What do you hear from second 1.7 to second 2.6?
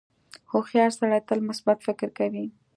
فکر کوي.